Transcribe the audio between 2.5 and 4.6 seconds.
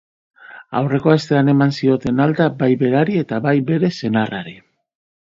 bai berari, eta bai bere senarrari.